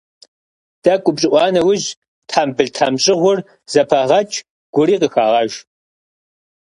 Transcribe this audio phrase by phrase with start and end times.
[0.83, 1.87] ТӀэкӀу упщӀыӀуа нэужь
[2.27, 3.39] тхьэмбыл-тхьэмщӀыгъур
[3.71, 4.37] зэпагъэкӀ,
[4.73, 5.51] гури къыхагъэж.